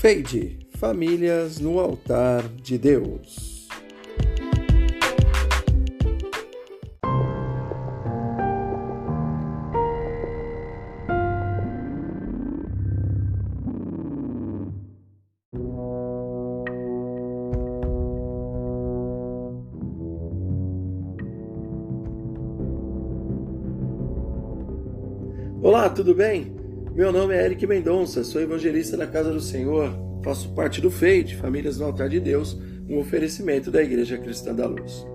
Feide, 0.00 0.58
famílias 0.78 1.60
no 1.60 1.78
altar 1.78 2.48
de 2.62 2.78
Deus. 2.78 3.68
Olá, 25.62 25.90
tudo 25.90 26.14
bem? 26.14 26.59
Meu 26.94 27.12
nome 27.12 27.36
é 27.36 27.44
Eric 27.44 27.64
Mendonça, 27.68 28.24
sou 28.24 28.42
evangelista 28.42 28.96
da 28.96 29.06
Casa 29.06 29.32
do 29.32 29.40
Senhor, 29.40 29.92
faço 30.24 30.48
parte 30.50 30.80
do 30.80 30.90
FEID, 30.90 31.36
Famílias 31.36 31.78
no 31.78 31.86
Altar 31.86 32.08
de 32.08 32.18
Deus, 32.18 32.58
um 32.88 32.98
oferecimento 32.98 33.70
da 33.70 33.80
Igreja 33.80 34.18
Cristã 34.18 34.52
da 34.52 34.66
Luz. 34.66 35.06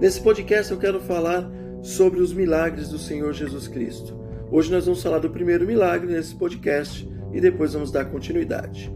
Nesse 0.00 0.20
podcast 0.20 0.72
eu 0.72 0.78
quero 0.78 0.98
falar 0.98 1.48
sobre 1.80 2.20
os 2.20 2.32
milagres 2.32 2.88
do 2.88 2.98
Senhor 2.98 3.32
Jesus 3.32 3.68
Cristo. 3.68 4.18
Hoje 4.50 4.72
nós 4.72 4.84
vamos 4.84 5.00
falar 5.00 5.20
do 5.20 5.30
primeiro 5.30 5.64
milagre 5.64 6.12
nesse 6.12 6.34
podcast 6.34 7.08
e 7.32 7.40
depois 7.40 7.72
vamos 7.72 7.92
dar 7.92 8.06
continuidade. 8.06 8.92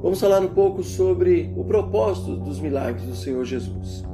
Vamos 0.00 0.20
falar 0.20 0.38
um 0.38 0.54
pouco 0.54 0.84
sobre 0.84 1.52
o 1.56 1.64
propósito 1.64 2.36
dos 2.36 2.60
milagres 2.60 3.04
do 3.04 3.16
Senhor 3.16 3.44
Jesus. 3.44 4.04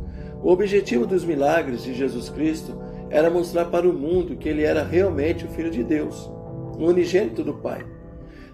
O 0.42 0.50
objetivo 0.50 1.06
dos 1.06 1.26
milagres 1.26 1.84
de 1.84 1.92
Jesus 1.92 2.30
Cristo 2.30 2.80
era 3.10 3.28
mostrar 3.28 3.66
para 3.66 3.88
o 3.88 3.92
mundo 3.92 4.36
que 4.36 4.48
ele 4.48 4.62
era 4.62 4.82
realmente 4.82 5.44
o 5.44 5.48
Filho 5.48 5.70
de 5.70 5.84
Deus, 5.84 6.30
o 6.78 6.86
unigênito 6.86 7.42
do 7.42 7.54
Pai. 7.54 7.84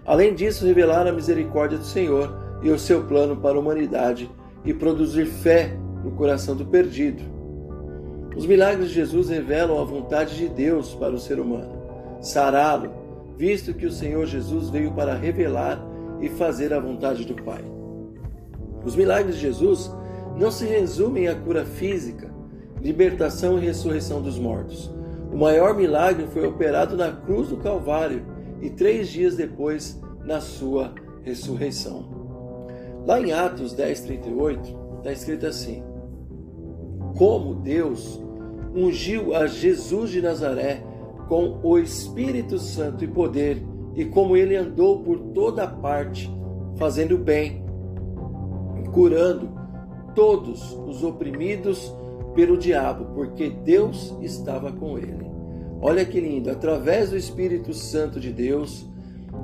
Além 0.05 0.33
disso, 0.33 0.65
revelar 0.65 1.07
a 1.07 1.13
misericórdia 1.13 1.77
do 1.77 1.85
Senhor 1.85 2.35
e 2.61 2.69
o 2.69 2.79
seu 2.79 3.03
plano 3.03 3.37
para 3.37 3.57
a 3.57 3.59
humanidade 3.59 4.29
e 4.63 4.73
produzir 4.73 5.25
fé 5.25 5.77
no 6.03 6.11
coração 6.11 6.55
do 6.55 6.65
perdido. 6.65 7.23
Os 8.35 8.45
milagres 8.45 8.89
de 8.89 8.95
Jesus 8.95 9.29
revelam 9.29 9.79
a 9.79 9.85
vontade 9.85 10.35
de 10.35 10.49
Deus 10.49 10.93
para 10.93 11.13
o 11.13 11.19
ser 11.19 11.39
humano, 11.39 11.71
sará-lo, 12.19 12.91
visto 13.37 13.73
que 13.73 13.85
o 13.85 13.91
Senhor 13.91 14.25
Jesus 14.25 14.69
veio 14.69 14.91
para 14.91 15.15
revelar 15.15 15.79
e 16.19 16.29
fazer 16.29 16.73
a 16.73 16.79
vontade 16.79 17.25
do 17.25 17.35
Pai. 17.43 17.63
Os 18.83 18.95
milagres 18.95 19.35
de 19.35 19.41
Jesus 19.41 19.91
não 20.37 20.51
se 20.51 20.65
resumem 20.65 21.27
à 21.27 21.35
cura 21.35 21.65
física, 21.65 22.33
libertação 22.81 23.57
e 23.57 23.65
ressurreição 23.65 24.21
dos 24.21 24.37
mortos. 24.37 24.94
O 25.35 25.37
maior 25.37 25.75
milagre 25.75 26.27
foi 26.27 26.47
operado 26.47 26.95
na 26.95 27.11
cruz 27.11 27.49
do 27.49 27.57
Calvário 27.57 28.25
e 28.61 28.69
três 28.69 29.09
dias 29.09 29.35
depois 29.35 30.01
na 30.23 30.39
sua 30.39 30.95
ressurreição. 31.23 32.05
Lá 33.05 33.19
em 33.19 33.33
Atos 33.33 33.75
10:38 33.75 34.73
está 34.99 35.11
escrito 35.11 35.45
assim: 35.45 35.83
Como 37.17 37.55
Deus 37.55 38.23
ungiu 38.73 39.35
a 39.35 39.45
Jesus 39.45 40.11
de 40.11 40.21
Nazaré 40.21 40.81
com 41.27 41.59
o 41.61 41.77
Espírito 41.77 42.57
Santo 42.57 43.03
e 43.03 43.07
poder, 43.09 43.61
e 43.93 44.05
como 44.05 44.37
ele 44.37 44.55
andou 44.55 45.03
por 45.03 45.19
toda 45.33 45.67
parte, 45.67 46.33
fazendo 46.77 47.17
bem, 47.17 47.61
curando 48.93 49.49
todos 50.15 50.71
os 50.87 51.03
oprimidos 51.03 51.93
pelo 52.35 52.57
diabo, 52.57 53.05
porque 53.15 53.49
Deus 53.49 54.13
estava 54.21 54.71
com 54.71 54.97
ele. 54.97 55.25
Olha 55.81 56.05
que 56.05 56.19
lindo, 56.19 56.51
através 56.51 57.09
do 57.09 57.17
Espírito 57.17 57.73
Santo 57.73 58.19
de 58.19 58.31
Deus, 58.31 58.85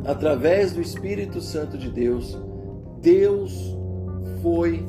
através 0.05 0.73
do 0.73 0.81
Espírito 0.81 1.39
Santo 1.39 1.77
de 1.77 1.89
Deus, 1.89 2.37
Deus 3.01 3.77
foi 4.41 4.85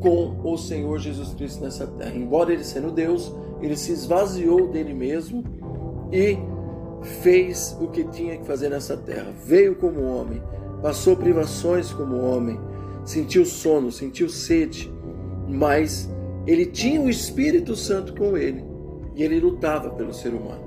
com 0.00 0.40
o 0.44 0.56
Senhor 0.56 0.98
Jesus 0.98 1.34
Cristo 1.34 1.62
nessa 1.62 1.86
terra. 1.86 2.14
Embora 2.14 2.52
ele 2.52 2.64
sendo 2.64 2.90
Deus, 2.90 3.34
ele 3.60 3.76
se 3.76 3.92
esvaziou 3.92 4.68
dele 4.68 4.94
mesmo 4.94 5.42
e 6.12 6.38
fez 7.02 7.76
o 7.80 7.88
que 7.88 8.04
tinha 8.04 8.36
que 8.36 8.44
fazer 8.44 8.68
nessa 8.68 8.96
terra. 8.96 9.32
Veio 9.44 9.76
como 9.76 10.02
homem, 10.02 10.42
passou 10.82 11.16
privações 11.16 11.92
como 11.92 12.20
homem, 12.20 12.58
sentiu 13.04 13.44
sono, 13.44 13.90
sentiu 13.90 14.28
sede, 14.28 14.92
mas 15.48 16.10
ele 16.48 16.64
tinha 16.64 16.98
o 16.98 17.10
Espírito 17.10 17.76
Santo 17.76 18.14
com 18.14 18.34
ele 18.34 18.64
e 19.14 19.22
ele 19.22 19.38
lutava 19.38 19.90
pelo 19.90 20.14
ser 20.14 20.30
humano. 20.30 20.66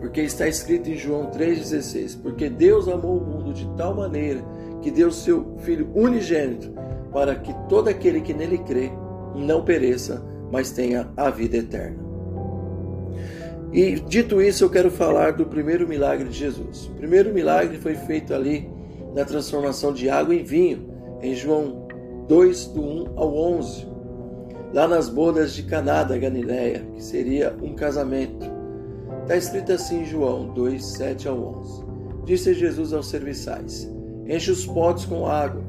Porque 0.00 0.20
está 0.22 0.48
escrito 0.48 0.90
em 0.90 0.96
João 0.96 1.30
3,16: 1.30 2.20
Porque 2.20 2.50
Deus 2.50 2.88
amou 2.88 3.18
o 3.18 3.24
mundo 3.24 3.52
de 3.52 3.64
tal 3.76 3.94
maneira 3.94 4.42
que 4.82 4.90
deu 4.90 5.12
seu 5.12 5.54
Filho 5.58 5.88
unigênito, 5.94 6.72
para 7.12 7.36
que 7.36 7.54
todo 7.68 7.86
aquele 7.86 8.20
que 8.20 8.34
nele 8.34 8.58
crê 8.58 8.90
não 9.36 9.64
pereça, 9.64 10.20
mas 10.50 10.72
tenha 10.72 11.08
a 11.16 11.30
vida 11.30 11.58
eterna. 11.58 11.98
E 13.72 14.00
dito 14.00 14.42
isso, 14.42 14.64
eu 14.64 14.70
quero 14.70 14.90
falar 14.90 15.34
do 15.34 15.46
primeiro 15.46 15.86
milagre 15.86 16.28
de 16.28 16.36
Jesus. 16.36 16.86
O 16.86 16.94
primeiro 16.94 17.32
milagre 17.32 17.78
foi 17.78 17.94
feito 17.94 18.34
ali 18.34 18.68
na 19.14 19.24
transformação 19.24 19.92
de 19.92 20.10
água 20.10 20.34
em 20.34 20.42
vinho, 20.42 20.88
em 21.22 21.36
João 21.36 21.86
2, 22.26 22.66
do 22.68 22.82
1 22.82 23.12
ao 23.14 23.36
11 23.36 23.89
lá 24.72 24.86
nas 24.86 25.08
bodas 25.08 25.52
de 25.52 25.64
Caná 25.64 26.04
da 26.04 26.16
Galileia, 26.16 26.86
que 26.94 27.02
seria 27.02 27.54
um 27.62 27.74
casamento. 27.74 28.46
Está 29.22 29.36
escrito 29.36 29.72
assim 29.72 30.02
em 30.02 30.04
João 30.04 30.52
2, 30.54 30.84
7 30.84 31.28
ao 31.28 31.38
11. 31.58 31.84
Disse 32.24 32.54
Jesus 32.54 32.92
aos 32.92 33.08
serviçais: 33.08 33.90
Enche 34.26 34.50
os 34.50 34.66
potes 34.66 35.04
com 35.04 35.26
água. 35.26 35.62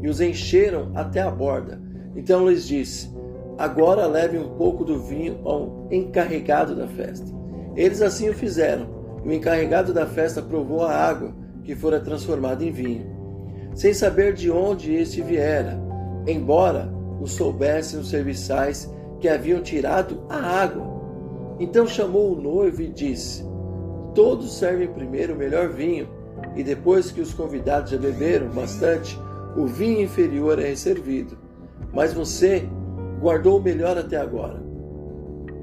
E 0.00 0.08
os 0.08 0.20
encheram 0.20 0.92
até 0.94 1.20
a 1.20 1.30
borda. 1.30 1.80
Então 2.14 2.48
lhes 2.48 2.66
disse: 2.66 3.10
Agora 3.58 4.06
leve 4.06 4.38
um 4.38 4.56
pouco 4.56 4.84
do 4.84 5.00
vinho 5.00 5.40
ao 5.44 5.88
encarregado 5.90 6.74
da 6.74 6.86
festa. 6.86 7.26
Eles 7.74 8.00
assim 8.00 8.28
o 8.28 8.34
fizeram. 8.34 8.86
E 9.24 9.28
o 9.28 9.32
encarregado 9.32 9.92
da 9.92 10.06
festa 10.06 10.40
provou 10.40 10.84
a 10.84 10.94
água 10.94 11.34
que 11.64 11.74
fora 11.74 12.00
transformada 12.00 12.64
em 12.64 12.70
vinho, 12.70 13.04
sem 13.74 13.92
saber 13.92 14.32
de 14.32 14.50
onde 14.50 14.94
este 14.94 15.20
viera, 15.20 15.78
embora 16.26 16.90
o 17.20 17.26
soubessem 17.26 18.00
os 18.00 18.08
serviçais 18.08 18.92
que 19.20 19.28
haviam 19.28 19.62
tirado 19.62 20.22
a 20.28 20.36
água. 20.36 20.86
Então 21.58 21.86
chamou 21.86 22.32
o 22.32 22.40
noivo 22.40 22.82
e 22.82 22.88
disse: 22.88 23.44
Todos 24.14 24.58
servem 24.58 24.88
primeiro 24.88 25.34
o 25.34 25.38
melhor 25.38 25.70
vinho, 25.70 26.08
e 26.56 26.62
depois 26.62 27.10
que 27.10 27.20
os 27.20 27.34
convidados 27.34 27.90
já 27.90 27.98
beberam 27.98 28.48
bastante, 28.48 29.18
o 29.56 29.66
vinho 29.66 30.02
inferior 30.02 30.58
é 30.58 30.74
servido. 30.74 31.36
Mas 31.92 32.12
você 32.12 32.68
guardou 33.20 33.58
o 33.58 33.62
melhor 33.62 33.98
até 33.98 34.16
agora. 34.16 34.62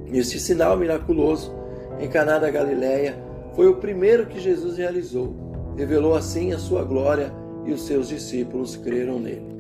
Este 0.08 0.40
sinal 0.40 0.78
miraculoso 0.78 1.54
em 2.00 2.08
Caná 2.10 2.38
da 2.38 2.52
Galileia 2.52 3.18
foi 3.56 3.68
o 3.68 3.78
primeiro 3.78 4.26
que 4.28 4.40
Jesus 4.40 4.78
realizou. 4.78 5.74
Revelou 5.78 6.14
assim 6.14 6.52
a 6.54 6.60
sua 6.60 6.84
glória 6.84 7.32
e 7.66 7.72
os 7.72 7.86
seus 7.86 8.10
discípulos 8.10 8.76
creram 8.76 9.20
nele. 9.20 9.56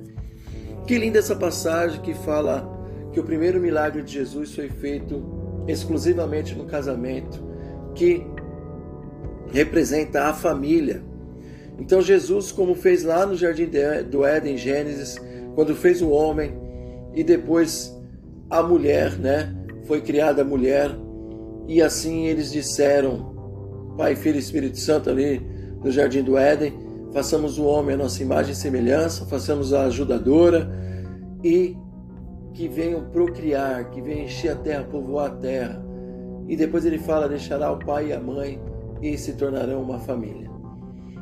Que 0.85 0.97
linda 0.97 1.19
essa 1.19 1.35
passagem 1.35 1.99
que 2.01 2.13
fala 2.13 2.71
que 3.11 3.19
o 3.19 3.23
primeiro 3.23 3.59
milagre 3.59 4.03
de 4.03 4.13
Jesus 4.13 4.53
foi 4.53 4.69
feito 4.69 5.23
exclusivamente 5.67 6.53
no 6.53 6.65
casamento, 6.65 7.43
que 7.95 8.25
representa 9.51 10.25
a 10.25 10.33
família. 10.33 11.01
Então 11.79 12.01
Jesus, 12.01 12.51
como 12.51 12.75
fez 12.75 13.03
lá 13.03 13.25
no 13.25 13.35
jardim 13.35 13.69
do 14.09 14.25
Éden, 14.25 14.57
Gênesis, 14.57 15.19
quando 15.55 15.73
fez 15.75 16.01
o 16.01 16.09
homem 16.09 16.53
e 17.13 17.23
depois 17.23 17.91
a 18.49 18.61
mulher, 18.61 19.17
né? 19.17 19.55
Foi 19.85 20.01
criada 20.01 20.41
a 20.41 20.45
mulher 20.45 20.91
e 21.67 21.81
assim 21.81 22.27
eles 22.27 22.51
disseram, 22.51 23.93
Pai, 23.97 24.15
Filho 24.15 24.35
e 24.35 24.39
Espírito 24.39 24.77
Santo 24.77 25.09
ali 25.09 25.41
no 25.83 25.91
jardim 25.91 26.21
do 26.21 26.37
Éden, 26.37 26.73
façamos 27.13 27.57
o 27.57 27.63
homem 27.63 27.95
a 27.95 27.97
nossa 27.97 28.21
imagem 28.21 28.51
e 28.51 28.55
semelhança, 28.55 29.25
façamos 29.25 29.73
a 29.73 29.85
ajudadora 29.85 30.84
e 31.45 31.77
que 32.55 32.67
venham 32.67 33.05
procriar, 33.11 33.91
que 33.91 34.01
venham 34.01 34.25
encher 34.25 34.53
a 34.53 34.55
terra, 34.55 34.83
povoar 34.83 35.27
a 35.27 35.35
terra. 35.35 35.85
E 36.47 36.57
depois 36.57 36.83
ele 36.85 36.97
fala: 36.97 37.29
deixará 37.29 37.71
o 37.71 37.77
pai 37.77 38.07
e 38.07 38.13
a 38.13 38.19
mãe 38.19 38.59
e 38.99 39.15
se 39.15 39.33
tornarão 39.33 39.83
uma 39.83 39.99
família. 39.99 40.49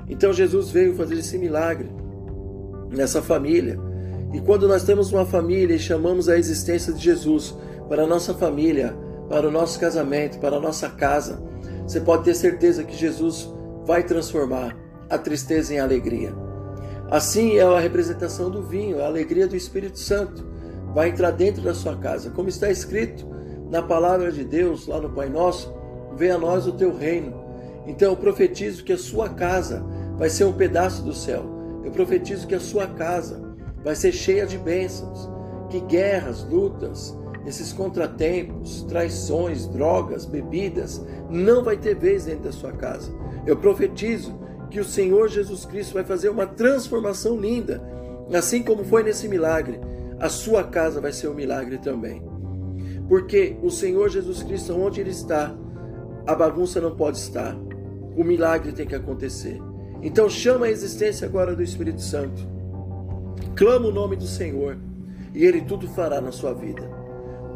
Então 0.07 0.31
Jesus 0.31 0.71
veio 0.71 0.95
fazer 0.95 1.15
esse 1.15 1.37
milagre 1.37 1.91
nessa 2.89 3.21
família. 3.21 3.77
E 4.31 4.39
quando 4.39 4.65
nós 4.65 4.83
temos 4.83 5.11
uma 5.11 5.25
família 5.25 5.75
e 5.75 5.79
chamamos 5.79 6.29
a 6.29 6.37
existência 6.37 6.93
de 6.93 7.03
Jesus 7.03 7.53
para 7.89 8.03
a 8.03 8.07
nossa 8.07 8.33
família, 8.33 8.95
para 9.29 9.47
o 9.47 9.51
nosso 9.51 9.77
casamento, 9.77 10.39
para 10.39 10.55
a 10.55 10.59
nossa 10.59 10.89
casa, 10.89 11.43
você 11.85 11.99
pode 11.99 12.23
ter 12.23 12.33
certeza 12.33 12.83
que 12.83 12.95
Jesus 12.95 13.53
vai 13.85 14.03
transformar 14.03 14.75
a 15.09 15.17
tristeza 15.17 15.73
em 15.73 15.79
alegria. 15.79 16.33
Assim 17.13 17.57
é 17.57 17.61
a 17.61 17.79
representação 17.79 18.49
do 18.49 18.63
vinho, 18.63 18.99
a 18.99 19.05
alegria 19.05 19.47
do 19.47 19.55
Espírito 19.55 19.99
Santo. 19.99 20.43
Vai 20.95 21.09
entrar 21.09 21.29
dentro 21.29 21.61
da 21.61 21.71
sua 21.71 21.95
casa. 21.95 22.31
Como 22.31 22.49
está 22.49 22.71
escrito 22.71 23.23
na 23.69 23.83
palavra 23.83 24.31
de 24.31 24.43
Deus, 24.43 24.87
lá 24.87 24.99
no 24.99 25.11
Pai 25.11 25.29
Nosso, 25.29 25.71
venha 26.17 26.33
a 26.33 26.39
nós 26.39 26.65
o 26.65 26.71
teu 26.71 26.91
reino. 26.91 27.31
Então 27.85 28.09
eu 28.09 28.17
profetizo 28.17 28.83
que 28.83 28.93
a 28.93 28.97
sua 28.97 29.29
casa 29.29 29.85
vai 30.17 30.27
ser 30.27 30.45
um 30.45 30.53
pedaço 30.53 31.03
do 31.03 31.13
céu, 31.13 31.45
Eu 31.85 31.91
profetizo 31.91 32.47
que 32.47 32.55
a 32.55 32.59
sua 32.59 32.87
casa 32.87 33.39
vai 33.83 33.95
ser 33.95 34.11
cheia 34.11 34.47
de 34.47 34.57
bênçãos, 34.57 35.29
que 35.69 35.81
guerras, 35.81 36.43
lutas, 36.43 37.15
esses 37.45 37.71
contratempos, 37.71 38.81
traições, 38.89 39.67
drogas, 39.67 40.25
bebidas, 40.25 40.99
não 41.29 41.63
vai 41.63 41.77
ter 41.77 41.93
vez 41.93 42.25
dentro 42.25 42.45
da 42.45 42.51
sua 42.51 42.71
casa. 42.71 43.11
Eu 43.45 43.55
profetizo 43.55 44.33
que 44.73 44.79
o 44.79 44.83
Senhor 44.83 45.29
Jesus 45.29 45.65
Cristo 45.65 45.93
vai 45.93 46.03
fazer 46.03 46.29
uma 46.29 46.47
transformação 46.47 47.39
linda, 47.39 47.79
assim 48.33 48.63
como 48.63 48.83
foi 48.83 49.03
nesse 49.03 49.27
milagre. 49.27 49.79
A 50.19 50.29
sua 50.29 50.63
casa 50.63 50.99
vai 50.99 51.11
ser 51.11 51.27
um 51.27 51.35
milagre 51.35 51.77
também. 51.77 52.23
Porque 53.07 53.55
o 53.61 53.69
Senhor 53.69 54.09
Jesus 54.09 54.41
Cristo, 54.41 54.73
onde 54.73 54.99
Ele 54.99 55.11
está, 55.11 55.55
a 56.25 56.33
bagunça 56.33 56.81
não 56.81 56.95
pode 56.95 57.19
estar. 57.19 57.55
O 58.17 58.23
milagre 58.23 58.71
tem 58.71 58.87
que 58.87 58.95
acontecer. 58.95 59.61
Então 60.01 60.27
chama 60.27 60.65
a 60.65 60.71
existência 60.71 61.27
agora 61.27 61.55
do 61.55 61.61
Espírito 61.61 62.01
Santo. 62.01 62.41
Clama 63.55 63.89
o 63.89 63.91
nome 63.91 64.15
do 64.15 64.25
Senhor 64.25 64.75
e 65.35 65.45
Ele 65.45 65.61
tudo 65.61 65.87
fará 65.89 66.19
na 66.19 66.31
sua 66.31 66.51
vida. 66.51 66.81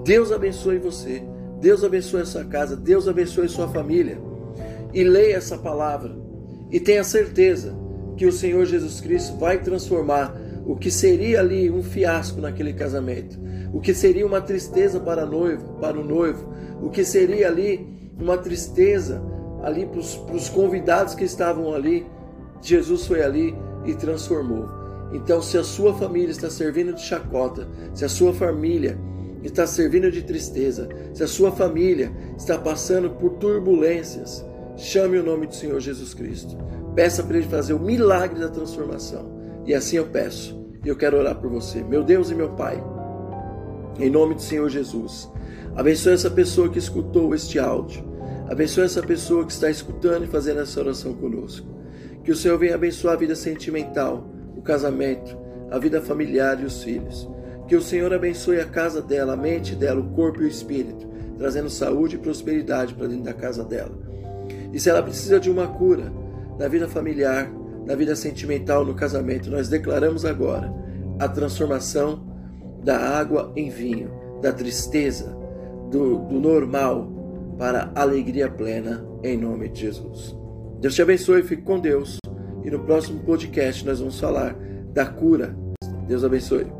Deus 0.03 0.31
abençoe 0.31 0.77
você. 0.77 1.23
Deus 1.59 1.83
abençoe 1.83 2.21
a 2.21 2.25
sua 2.27 2.45
casa. 2.45 2.75
Deus 2.75 3.07
abençoe 3.07 3.45
a 3.45 3.49
sua 3.49 3.67
família. 3.67 4.21
E 4.93 5.03
leia 5.03 5.37
essa 5.37 5.57
palavra 5.57 6.26
e 6.71 6.79
tenha 6.79 7.03
certeza 7.03 7.75
que 8.15 8.25
o 8.25 8.31
Senhor 8.31 8.65
Jesus 8.65 8.99
Cristo 8.99 9.37
vai 9.37 9.61
transformar 9.61 10.35
o 10.65 10.75
que 10.75 10.91
seria 10.91 11.39
ali 11.39 11.69
um 11.71 11.81
fiasco 11.81 12.41
naquele 12.41 12.73
casamento, 12.73 13.39
o 13.71 13.79
que 13.79 13.93
seria 13.93 14.25
uma 14.25 14.41
tristeza 14.41 14.99
para, 14.99 15.25
noivo, 15.25 15.75
para 15.79 15.99
o 15.99 16.03
noivo, 16.03 16.53
o 16.81 16.89
que 16.89 17.05
seria 17.05 17.47
ali 17.47 17.87
uma 18.19 18.37
tristeza 18.37 19.21
ali 19.63 19.85
para 19.85 19.99
os 19.99 20.49
convidados 20.49 21.15
que 21.15 21.23
estavam 21.23 21.73
ali, 21.73 22.05
Jesus 22.61 23.05
foi 23.05 23.23
ali 23.23 23.55
e 23.85 23.93
transformou. 23.93 24.67
Então, 25.13 25.41
se 25.41 25.57
a 25.57 25.63
sua 25.63 25.93
família 25.93 26.31
está 26.31 26.49
servindo 26.49 26.93
de 26.93 27.01
chacota, 27.01 27.67
se 27.93 28.03
a 28.03 28.09
sua 28.09 28.33
família 28.33 28.97
está 29.43 29.65
servindo 29.65 30.11
de 30.11 30.21
tristeza, 30.21 30.89
se 31.13 31.23
a 31.23 31.27
sua 31.27 31.51
família 31.51 32.11
está 32.37 32.57
passando 32.57 33.09
por 33.11 33.31
turbulências, 33.33 34.45
Chame 34.77 35.17
o 35.17 35.23
nome 35.23 35.47
do 35.47 35.55
Senhor 35.55 35.79
Jesus 35.79 36.13
Cristo. 36.13 36.55
Peça 36.95 37.23
para 37.23 37.37
Ele 37.37 37.47
fazer 37.47 37.73
o 37.73 37.79
milagre 37.79 38.39
da 38.39 38.47
transformação. 38.47 39.35
E 39.65 39.73
assim 39.73 39.97
eu 39.97 40.05
peço. 40.05 40.55
E 40.85 40.87
eu 40.87 40.95
quero 40.95 41.17
orar 41.17 41.35
por 41.35 41.49
você. 41.49 41.83
Meu 41.83 42.03
Deus 42.03 42.29
e 42.29 42.35
meu 42.35 42.49
Pai, 42.49 42.81
em 43.99 44.07
nome 44.07 44.35
do 44.35 44.41
Senhor 44.41 44.69
Jesus, 44.69 45.27
abençoe 45.75 46.13
essa 46.13 46.29
pessoa 46.29 46.69
que 46.69 46.77
escutou 46.77 47.33
este 47.33 47.57
áudio. 47.57 48.05
Abençoe 48.47 48.83
essa 48.83 49.01
pessoa 49.01 49.45
que 49.45 49.51
está 49.51 49.67
escutando 49.67 50.25
e 50.25 50.27
fazendo 50.27 50.59
essa 50.61 50.79
oração 50.79 51.15
conosco. 51.15 51.67
Que 52.23 52.31
o 52.31 52.35
Senhor 52.35 52.59
venha 52.59 52.75
abençoar 52.75 53.15
a 53.15 53.17
vida 53.17 53.35
sentimental, 53.35 54.29
o 54.55 54.61
casamento, 54.61 55.35
a 55.71 55.79
vida 55.79 55.99
familiar 56.01 56.61
e 56.61 56.65
os 56.65 56.83
filhos. 56.83 57.27
Que 57.67 57.75
o 57.75 57.81
Senhor 57.81 58.13
abençoe 58.13 58.59
a 58.59 58.65
casa 58.65 59.01
dela, 59.01 59.33
a 59.33 59.37
mente 59.37 59.75
dela, 59.75 59.99
o 59.99 60.11
corpo 60.11 60.41
e 60.41 60.45
o 60.45 60.47
espírito, 60.47 61.07
trazendo 61.35 61.69
saúde 61.69 62.15
e 62.15 62.19
prosperidade 62.19 62.93
para 62.93 63.07
dentro 63.07 63.23
da 63.23 63.33
casa 63.33 63.63
dela. 63.63 64.16
E 64.73 64.79
se 64.79 64.89
ela 64.89 65.01
precisa 65.01 65.39
de 65.39 65.49
uma 65.49 65.67
cura 65.67 66.11
na 66.59 66.67
vida 66.67 66.87
familiar, 66.87 67.51
na 67.85 67.95
vida 67.95 68.15
sentimental, 68.15 68.85
no 68.85 68.93
casamento, 68.93 69.49
nós 69.49 69.69
declaramos 69.69 70.25
agora 70.25 70.73
a 71.19 71.27
transformação 71.27 72.25
da 72.83 72.97
água 72.97 73.51
em 73.55 73.69
vinho, 73.69 74.11
da 74.41 74.51
tristeza, 74.51 75.35
do, 75.89 76.19
do 76.19 76.39
normal 76.39 77.11
para 77.57 77.91
alegria 77.95 78.49
plena, 78.49 79.05
em 79.23 79.37
nome 79.37 79.69
de 79.69 79.81
Jesus. 79.81 80.35
Deus 80.79 80.93
te 80.93 81.01
abençoe, 81.01 81.41
fique 81.43 81.63
com 81.63 81.79
Deus. 81.79 82.17
E 82.63 82.69
no 82.69 82.79
próximo 82.79 83.19
podcast 83.21 83.85
nós 83.85 83.99
vamos 83.99 84.19
falar 84.19 84.55
da 84.93 85.05
cura. 85.05 85.55
Deus 86.07 86.23
abençoe. 86.23 86.76